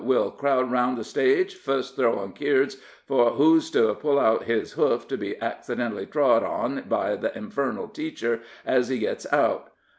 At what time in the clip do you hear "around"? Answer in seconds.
0.71-0.95